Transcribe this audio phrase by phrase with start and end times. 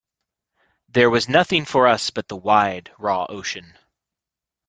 [0.89, 3.77] There was nothing for us but the wide raw ocean.